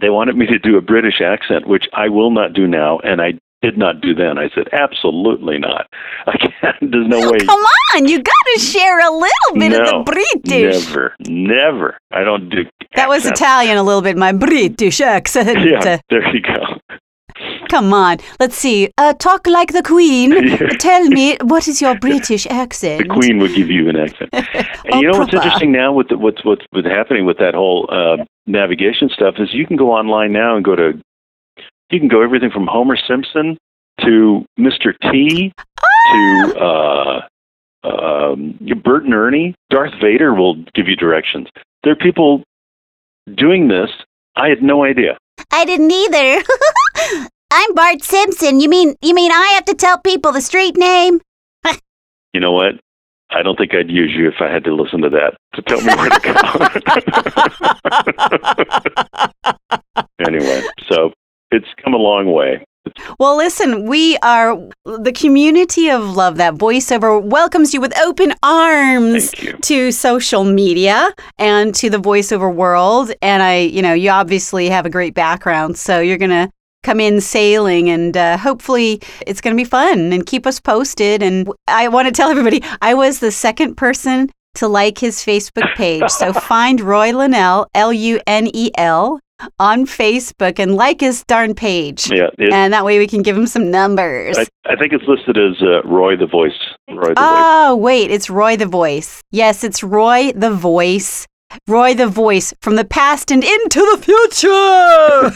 they 0.00 0.08
wanted 0.08 0.36
me 0.36 0.46
to 0.46 0.58
do 0.58 0.78
a 0.78 0.80
British 0.80 1.20
accent, 1.20 1.66
which 1.68 1.84
I 1.92 2.08
will 2.08 2.30
not 2.30 2.54
do 2.54 2.66
now, 2.66 3.00
and 3.00 3.20
I 3.20 3.32
did 3.60 3.76
not 3.76 4.00
do 4.00 4.14
then. 4.14 4.38
I 4.38 4.48
said 4.54 4.68
absolutely 4.72 5.58
not. 5.58 5.86
I 6.26 6.38
can't. 6.38 6.76
There's 6.80 7.08
no 7.08 7.30
way. 7.30 7.38
Come 7.40 7.58
on, 7.94 8.06
you 8.08 8.22
got 8.22 8.32
to 8.54 8.60
share 8.60 9.00
a 9.00 9.10
little 9.10 9.52
bit 9.54 9.72
No, 9.72 9.82
of 9.82 10.06
the 10.06 10.12
British. 10.44 10.86
Never, 10.86 11.14
never. 11.28 11.98
I 12.12 12.22
don't 12.24 12.48
do. 12.48 12.64
That 12.94 13.08
was. 13.08 13.26
Italian 13.26 13.76
a 13.76 13.82
little 13.82 14.00
bit, 14.00 14.16
my 14.16 14.32
British 14.32 15.00
accent. 15.02 15.58
Yeah, 15.60 15.98
there 16.08 16.34
you 16.34 16.40
go. 16.40 16.96
Come 17.70 17.94
on, 17.94 18.18
let's 18.40 18.56
see. 18.56 18.90
Uh, 18.98 19.12
talk 19.14 19.46
like 19.46 19.72
the 19.72 19.82
Queen. 19.82 20.58
Tell 20.80 21.04
me, 21.04 21.36
what 21.42 21.68
is 21.68 21.80
your 21.80 21.96
British 21.96 22.44
accent? 22.50 23.06
The 23.06 23.14
Queen 23.14 23.38
would 23.38 23.54
give 23.54 23.70
you 23.70 23.88
an 23.88 23.96
accent. 23.96 24.30
And 24.82 24.94
Oh, 24.94 25.00
you 25.00 25.08
know 25.12 25.18
what's 25.18 25.32
interesting 25.32 25.70
now 25.70 25.92
with 25.92 26.08
the, 26.08 26.18
what's 26.18 26.42
happening 26.84 27.26
with 27.26 27.38
that 27.38 27.54
whole 27.54 27.88
uh, 27.92 28.24
navigation 28.46 29.08
stuff 29.08 29.34
is 29.38 29.54
you 29.54 29.66
can 29.66 29.76
go 29.76 29.92
online 29.92 30.32
now 30.32 30.56
and 30.56 30.64
go 30.64 30.74
to 30.74 31.00
you 31.90 31.98
can 32.00 32.08
go 32.08 32.22
everything 32.22 32.50
from 32.50 32.66
Homer 32.66 32.96
Simpson 32.96 33.56
to 34.00 34.44
Mr. 34.58 34.94
T 35.12 35.52
to 36.12 36.54
uh, 36.58 37.20
um, 37.84 38.58
Bert 38.82 39.04
and 39.04 39.14
Ernie. 39.14 39.54
Darth 39.68 39.94
Vader 40.00 40.34
will 40.34 40.56
give 40.74 40.88
you 40.88 40.96
directions. 40.96 41.46
There 41.84 41.92
are 41.92 41.96
people 41.96 42.42
doing 43.36 43.68
this. 43.68 43.90
I 44.34 44.48
had 44.48 44.62
no 44.62 44.84
idea. 44.84 45.18
I 45.52 45.64
didn't 45.64 45.90
either. 45.90 46.42
I'm 47.50 47.74
Bart 47.74 48.02
Simpson. 48.02 48.60
You 48.60 48.68
mean 48.68 48.94
you 49.02 49.14
mean 49.14 49.32
I 49.32 49.52
have 49.54 49.64
to 49.66 49.74
tell 49.74 49.98
people 49.98 50.32
the 50.32 50.40
street 50.40 50.76
name? 50.76 51.20
You 52.32 52.38
know 52.38 52.52
what? 52.52 52.74
I 53.30 53.42
don't 53.42 53.56
think 53.56 53.74
I'd 53.74 53.90
use 53.90 54.12
you 54.16 54.28
if 54.28 54.34
I 54.38 54.48
had 54.48 54.62
to 54.62 54.72
listen 54.72 55.00
to 55.02 55.10
that 55.10 55.36
to 55.54 55.62
tell 55.62 55.80
me 55.80 55.92
where 55.96 56.10
to 56.10 56.20
go. 59.90 60.04
anyway, 60.24 60.62
so 60.88 61.12
it's 61.50 61.66
come 61.82 61.92
a 61.92 61.96
long 61.96 62.32
way. 62.32 62.64
Well, 63.18 63.36
listen, 63.36 63.86
we 63.86 64.16
are 64.18 64.56
the 64.84 65.12
community 65.12 65.90
of 65.90 66.16
love 66.16 66.36
that 66.36 66.54
voiceover 66.54 67.20
welcomes 67.20 67.74
you 67.74 67.80
with 67.80 67.96
open 67.98 68.32
arms 68.44 69.34
you. 69.42 69.54
to 69.54 69.90
social 69.90 70.44
media 70.44 71.12
and 71.36 71.74
to 71.74 71.90
the 71.90 71.98
voiceover 71.98 72.54
world. 72.54 73.10
And 73.22 73.42
I, 73.42 73.58
you 73.58 73.82
know, 73.82 73.92
you 73.92 74.10
obviously 74.10 74.68
have 74.68 74.86
a 74.86 74.90
great 74.90 75.14
background, 75.14 75.76
so 75.78 75.98
you're 75.98 76.16
going 76.16 76.30
to 76.30 76.48
come 76.82 77.00
in 77.00 77.20
sailing 77.20 77.88
and 77.88 78.16
uh, 78.16 78.36
hopefully 78.36 79.00
it's 79.26 79.40
going 79.40 79.56
to 79.56 79.60
be 79.60 79.68
fun 79.68 80.12
and 80.12 80.26
keep 80.26 80.46
us 80.46 80.60
posted. 80.60 81.22
And 81.22 81.50
I 81.68 81.88
want 81.88 82.06
to 82.06 82.12
tell 82.12 82.30
everybody 82.30 82.62
I 82.80 82.94
was 82.94 83.20
the 83.20 83.30
second 83.30 83.76
person 83.76 84.30
to 84.54 84.68
like 84.68 84.98
his 84.98 85.24
Facebook 85.24 85.74
page. 85.76 86.08
So 86.10 86.32
find 86.50 86.80
Roy 86.80 87.12
Linnell, 87.12 87.66
L 87.74 87.92
U 87.92 88.20
N 88.26 88.50
E 88.54 88.70
L, 88.76 89.20
on 89.58 89.86
Facebook 89.86 90.58
and 90.58 90.74
like 90.74 91.00
his 91.00 91.24
darn 91.24 91.54
page. 91.54 92.10
Yeah, 92.10 92.28
it, 92.38 92.52
And 92.52 92.72
that 92.72 92.84
way 92.84 92.98
we 92.98 93.06
can 93.06 93.22
give 93.22 93.36
him 93.36 93.46
some 93.46 93.70
numbers. 93.70 94.36
I, 94.38 94.46
I 94.66 94.76
think 94.76 94.92
it's 94.92 95.04
listed 95.06 95.36
as 95.38 95.62
uh, 95.62 95.82
Roy 95.82 96.16
the 96.16 96.26
Voice. 96.26 96.52
Roy 96.88 97.08
the 97.08 97.14
Voice. 97.14 97.16
Oh, 97.16 97.76
wait, 97.76 98.10
it's 98.10 98.28
Roy 98.28 98.56
the 98.56 98.66
Voice. 98.66 99.22
Yes, 99.30 99.64
it's 99.64 99.82
Roy 99.82 100.32
the 100.34 100.50
Voice. 100.50 101.26
Roy 101.66 101.94
the 101.94 102.06
Voice 102.06 102.54
from 102.60 102.76
the 102.76 102.84
past 102.84 103.30
and 103.30 103.42
into 103.42 103.80
the 103.80 103.98
future. 104.02 105.30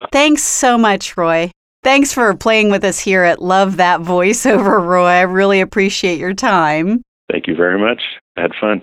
Thanks 0.12 0.42
so 0.42 0.78
much, 0.78 1.16
Roy. 1.16 1.50
Thanks 1.82 2.12
for 2.12 2.34
playing 2.34 2.70
with 2.70 2.84
us 2.84 2.98
here 2.98 3.22
at 3.22 3.40
Love 3.40 3.76
That 3.76 4.00
Voiceover, 4.00 4.84
Roy. 4.84 5.06
I 5.06 5.20
really 5.22 5.60
appreciate 5.60 6.18
your 6.18 6.34
time. 6.34 7.02
Thank 7.30 7.46
you 7.46 7.54
very 7.54 7.78
much. 7.78 8.02
I 8.36 8.42
had 8.42 8.52
fun. 8.60 8.82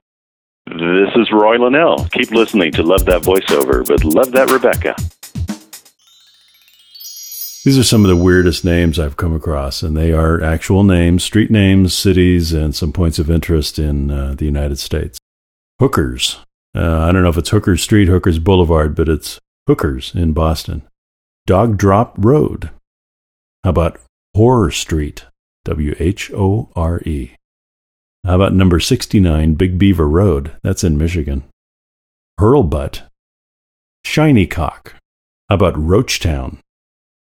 This 0.68 1.13
is 1.15 1.30
Roy 1.32 1.58
Linnell. 1.58 2.08
Keep 2.12 2.32
listening 2.32 2.72
to 2.74 2.84
Love 2.84 3.06
That 3.06 3.24
Voiceover, 3.24 3.86
but 3.86 4.03
love 4.06 4.32
that 4.32 4.50
Rebecca. 4.50 4.96
These 7.65 7.77
are 7.77 7.84
some 7.84 8.03
of 8.03 8.10
the 8.10 8.22
weirdest 8.22 8.65
names 8.65 9.00
I've 9.00 9.15
come 9.15 9.34
across, 9.34 9.84
and 9.84 9.96
they 9.96 10.12
are 10.12 10.42
actual 10.42 10.84
names, 10.84 11.24
street 11.24 11.50
names, 11.50 11.94
cities, 11.94 12.51
and 12.51 12.75
some 12.75 12.92
points 12.92 13.20
of 13.20 13.30
interest 13.30 13.80
in 13.80 14.12
uh, 14.12 14.36
the 14.38 14.44
United 14.46 14.80
States. 14.80 15.20
Hookers. 15.83 16.37
Uh, 16.73 17.01
I 17.01 17.11
don't 17.11 17.23
know 17.23 17.29
if 17.29 17.37
it's 17.37 17.49
Hooker 17.49 17.75
Street, 17.75 18.07
Hookers 18.07 18.39
Boulevard, 18.39 18.95
but 18.95 19.09
it's 19.09 19.37
Hookers 19.67 20.15
in 20.15 20.31
Boston. 20.31 20.83
Dog 21.45 21.77
Drop 21.77 22.15
Road. 22.17 22.69
How 23.65 23.71
about 23.71 23.99
Horror 24.33 24.71
Street? 24.71 25.25
W 25.65 25.93
H 25.99 26.31
O 26.31 26.69
R 26.73 27.01
E. 27.01 27.35
How 28.23 28.35
about 28.35 28.53
number 28.53 28.79
69, 28.79 29.55
Big 29.55 29.77
Beaver 29.77 30.07
Road? 30.07 30.53
That's 30.63 30.85
in 30.85 30.97
Michigan. 30.97 31.43
Hurlbutt. 32.39 33.01
Shiny 34.05 34.47
Cock. 34.47 34.95
How 35.49 35.55
about 35.55 35.73
Roachtown? 35.73 36.59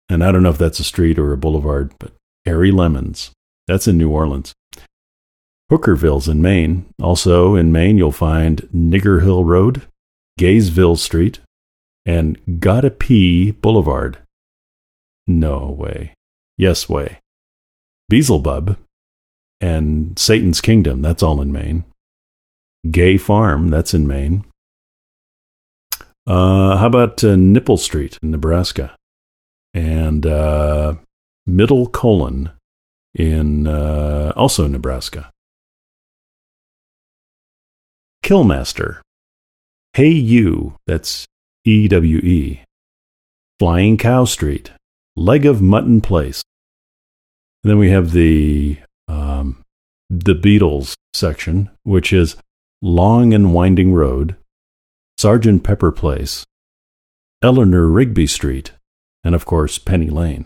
And 0.09 0.21
I 0.21 0.33
don't 0.33 0.43
know 0.43 0.50
if 0.50 0.57
that's 0.57 0.81
a 0.81 0.83
street 0.83 1.17
or 1.17 1.31
a 1.31 1.38
boulevard, 1.38 1.93
but 1.97 2.12
Harry 2.45 2.71
Lemons. 2.71 3.31
That's 3.69 3.88
in 3.88 3.97
New 3.97 4.09
Orleans. 4.09 4.51
Hookerville's 5.74 6.27
in 6.27 6.42
Maine. 6.42 6.86
Also 7.01 7.56
in 7.56 7.72
Maine, 7.72 7.98
you'll 7.98 8.12
find 8.12 8.62
Nigger 8.74 9.24
Hill 9.24 9.44
Road, 9.44 9.82
Gaysville 10.38 10.96
Street, 10.96 11.39
and 12.06 12.60
Gotta 12.60 12.92
Pee 12.92 13.51
Boulevard. 13.51 14.20
No 15.25 15.70
way. 15.70 16.13
Yes 16.58 16.88
way. 16.88 17.20
Beelzebub 18.10 18.77
and 19.60 20.20
Satan's 20.20 20.62
Kingdom. 20.62 21.01
That's 21.01 21.24
all 21.24 21.42
in 21.42 21.51
Maine. 21.51 21.86
Gay 22.92 23.18
Farm. 23.18 23.70
That's 23.70 23.94
in 23.94 24.06
Maine. 24.06 24.46
Uh, 26.27 26.77
how 26.77 26.88
about 26.88 27.24
uh, 27.24 27.36
Nipple 27.36 27.77
Street 27.77 28.20
in 28.22 28.32
Nebraska? 28.32 28.96
and 29.74 30.25
uh, 30.25 30.96
Middle 31.46 31.88
Colon 31.88 32.51
in 33.15 33.68
uh, 33.68 34.34
also 34.36 34.68
Nebraska. 34.68 35.32
Killmaster. 38.24 39.01
Hey 39.92 40.08
You, 40.08 40.77
that's 40.88 41.25
E 41.65 41.89
W 41.89 42.20
E. 42.20 42.62
Flying 43.60 43.98
Cow 43.98 44.24
Street, 44.24 44.72
Leg 45.18 45.46
of 45.46 45.62
Mutton 45.62 46.00
Place. 46.00 46.42
And 47.63 47.72
then 47.72 47.77
we 47.77 47.89
have 47.92 48.12
the 48.12 48.77
um, 49.10 49.62
the 50.10 50.36
Beatles 50.36 50.94
section, 51.13 51.70
which 51.84 52.13
is 52.13 52.38
Long 52.82 53.34
and 53.34 53.53
Winding 53.53 53.94
Road, 53.94 54.38
Sergeant 55.18 55.65
Pepper 55.65 55.92
Place, 55.92 56.46
Eleanor 57.42 57.88
Rigby 57.88 58.25
Street, 58.27 58.72
and 59.25 59.36
of 59.36 59.46
course 59.46 59.77
Penny 59.77 60.10
Lane. 60.10 60.46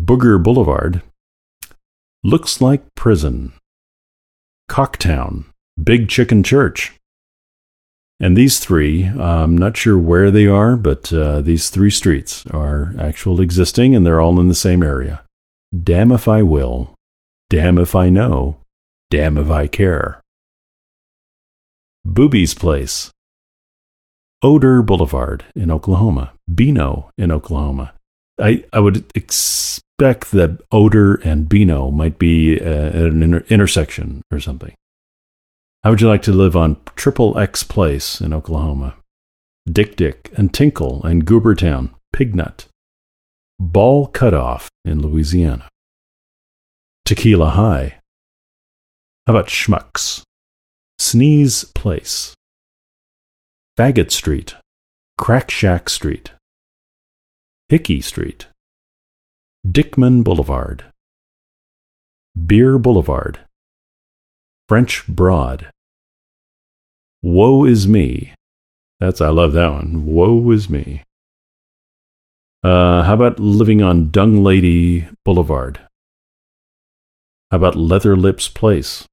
Booger 0.00 0.42
Boulevard 0.42 1.02
looks 2.22 2.62
like 2.62 2.94
prison. 2.94 3.52
Cocktown, 4.70 5.44
Big 5.82 6.08
Chicken 6.08 6.42
Church. 6.42 6.92
And 8.20 8.36
these 8.36 8.58
three, 8.60 9.04
I'm 9.06 9.58
not 9.58 9.76
sure 9.76 9.98
where 9.98 10.30
they 10.30 10.46
are, 10.46 10.76
but 10.76 11.12
uh, 11.12 11.40
these 11.40 11.68
three 11.68 11.90
streets 11.90 12.46
are 12.46 12.94
actual 12.98 13.40
existing 13.40 13.94
and 13.94 14.06
they're 14.06 14.20
all 14.20 14.38
in 14.40 14.48
the 14.48 14.54
same 14.54 14.82
area. 14.82 15.22
Damn 15.82 16.12
if 16.12 16.28
I 16.28 16.42
will. 16.42 16.94
Damn 17.50 17.78
if 17.78 17.94
I 17.94 18.08
know. 18.08 18.58
Damn 19.10 19.36
if 19.36 19.50
I 19.50 19.66
care. 19.66 20.20
Booby's 22.04 22.54
Place. 22.54 23.10
Oder 24.42 24.82
Boulevard 24.82 25.44
in 25.56 25.70
Oklahoma. 25.70 26.32
Beano 26.52 27.10
in 27.18 27.32
Oklahoma. 27.32 27.94
I, 28.38 28.64
I 28.72 28.80
would 28.80 29.04
expect 29.14 30.30
that 30.32 30.60
Oder 30.70 31.14
and 31.16 31.48
Beano 31.48 31.90
might 31.90 32.18
be 32.18 32.60
uh, 32.60 32.64
at 32.64 32.94
an 32.94 33.22
inter- 33.22 33.44
intersection 33.48 34.22
or 34.30 34.38
something. 34.38 34.74
How 35.84 35.90
would 35.90 36.00
you 36.00 36.08
like 36.08 36.22
to 36.22 36.32
live 36.32 36.56
on 36.56 36.78
Triple 36.96 37.38
X 37.38 37.62
Place 37.62 38.18
in 38.22 38.32
Oklahoma? 38.32 38.94
Dick 39.70 39.96
Dick 39.96 40.32
and 40.34 40.50
Tinkle 40.50 41.04
and 41.04 41.26
Goobertown, 41.26 41.90
Pignut. 42.16 42.68
Ball 43.60 44.06
Cutoff 44.06 44.70
in 44.86 45.02
Louisiana. 45.02 45.68
Tequila 47.04 47.50
High. 47.50 47.98
How 49.26 49.34
about 49.34 49.48
Schmucks? 49.48 50.22
Sneeze 50.98 51.64
Place. 51.64 52.32
Faggot 53.76 54.10
Street. 54.10 54.54
Crack 55.18 55.50
Shack 55.50 55.90
Street. 55.90 56.32
Hickey 57.68 58.00
Street. 58.00 58.46
Dickman 59.68 60.24
Boulevard. 60.24 60.86
Beer 62.46 62.78
Boulevard. 62.78 63.40
French 64.66 65.06
Broad. 65.06 65.70
Woe 67.24 67.64
is 67.64 67.88
me. 67.88 68.34
That's, 69.00 69.22
I 69.22 69.30
love 69.30 69.54
that 69.54 69.72
one. 69.72 70.04
Woe 70.04 70.50
is 70.50 70.68
me. 70.68 71.04
Uh, 72.62 73.02
how 73.04 73.14
about 73.14 73.40
living 73.40 73.80
on 73.80 74.10
Dung 74.10 74.44
Lady 74.44 75.08
Boulevard? 75.24 75.80
How 77.50 77.56
about 77.56 77.76
Leather 77.76 78.14
Lips 78.14 78.48
Place? 78.48 79.08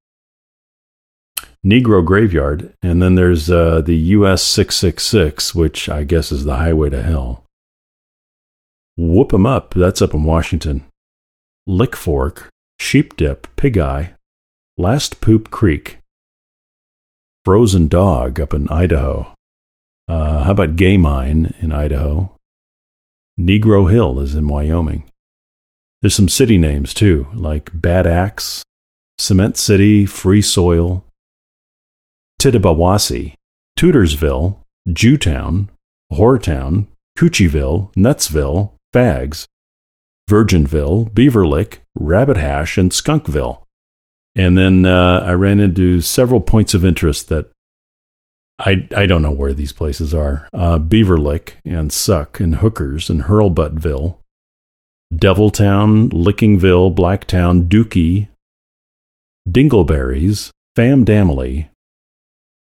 Negro 1.65 2.03
Graveyard, 2.03 2.74
and 2.82 3.01
then 3.01 3.15
there's 3.15 3.50
uh, 3.50 3.80
the 3.80 3.96
US 3.96 4.44
666, 4.44 5.56
which 5.56 5.88
I 5.88 6.03
guess 6.03 6.34
is 6.34 6.44
the 6.44 6.58
highway 6.58 6.89
to 6.89 7.01
hell. 7.01 7.46
Whoop 8.98 9.34
'em 9.34 9.46
Up, 9.46 9.74
that's 9.74 10.01
up 10.01 10.13
in 10.13 10.25
Washington. 10.25 10.84
Lick 11.65 11.96
Fork, 11.96 12.50
Sheep 12.77 13.15
Dip, 13.15 13.48
Pig 13.56 13.77
Eye, 13.77 14.15
Last 14.77 15.22
Poop 15.22 15.50
Creek, 15.50 16.00
Frozen 17.43 17.88
Dog 17.88 18.39
up 18.39 18.53
in 18.53 18.67
Idaho. 18.69 19.33
Uh, 20.07 20.43
how 20.43 20.51
about 20.51 20.75
Gay 20.75 20.97
Mine 20.97 21.54
in 21.60 21.71
Idaho? 21.71 22.36
Negro 23.39 23.91
Hill 23.91 24.19
is 24.19 24.36
in 24.36 24.47
Wyoming. 24.47 25.04
There's 26.01 26.15
some 26.15 26.30
city 26.30 26.58
names 26.58 26.93
too, 26.93 27.27
like 27.34 27.69
Bad 27.73 28.06
Axe, 28.06 28.63
Cement 29.17 29.58
City, 29.58 30.06
Free 30.06 30.41
Soil, 30.41 31.06
Tittabawassee, 32.39 33.36
Tudorsville, 33.77 34.58
Jewtown, 34.91 35.69
Whoretown, 36.12 36.88
Coochieville, 37.17 37.93
Nutsville, 37.95 38.73
Fags, 38.93 39.45
Virginville, 40.30 41.10
Beaverlick, 41.12 41.80
Rabbit 41.95 42.38
Hash, 42.38 42.77
and 42.77 42.91
Skunkville. 42.91 43.61
And 44.36 44.58
then 44.58 44.86
uh, 44.86 45.24
I 45.26 45.34
ran 45.34 45.60
into 45.60 46.02
several 46.02 46.41
points 46.41 46.74
of 46.74 46.86
interest 46.86 47.30
that 47.30 47.52
I, 48.60 48.88
I 48.96 49.06
don't 49.06 49.22
know 49.22 49.32
where 49.32 49.54
these 49.54 49.74
places 49.74 50.13
are. 50.13 50.48
Uh, 50.54 50.78
Beaverlick 50.78 51.54
and 51.65 51.91
Suck 51.91 52.39
and 52.39 52.58
Hookers 52.58 53.10
and 53.10 53.24
Hurlbuttville, 53.24 54.17
Deviltown, 55.13 56.10
Lickingville, 56.12 56.96
Blacktown, 56.96 57.67
Dookie, 57.67 58.30
Dingleberries, 59.50 60.52
Fam 60.76 61.04
Damley, 61.04 61.70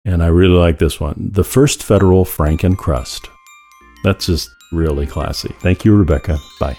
and 0.05 0.23
I 0.23 0.27
really 0.27 0.57
like 0.57 0.79
this 0.79 0.99
one 1.01 1.31
The 1.33 1.43
First 1.43 1.83
Federal 1.83 2.23
Franken 2.23 2.77
Crust. 2.77 3.27
That's 4.03 4.27
just 4.27 4.49
really 4.71 5.05
classy. 5.05 5.53
Thank 5.59 5.83
you, 5.83 5.95
Rebecca. 5.95 6.37
Bye. 6.59 6.77